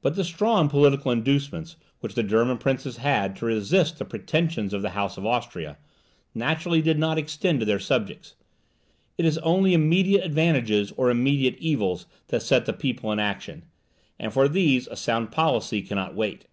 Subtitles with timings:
[0.00, 4.80] But the strong political inducements which the German princes had to resist the pretensions of
[4.82, 5.76] the House of Austria,
[6.36, 8.36] naturally did not extend to their subjects.
[9.18, 13.64] It is only immediate advantages or immediate evils that set the people in action,
[14.20, 16.46] and for these a sound policy cannot wait.